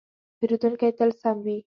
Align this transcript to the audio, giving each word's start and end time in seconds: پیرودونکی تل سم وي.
پیرودونکی 0.37 0.91
تل 0.97 1.09
سم 1.21 1.37
وي. 1.45 1.57